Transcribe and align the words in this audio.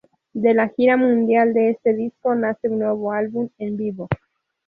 De 0.33 0.55
la 0.55 0.67
gira 0.67 0.97
mundial 0.97 1.53
de 1.53 1.69
este 1.69 1.93
disco 1.93 2.33
nace 2.33 2.67
un 2.69 2.79
nuevo 2.79 3.11
álbum 3.11 3.49
en 3.59 3.77
vivo. 3.77 4.09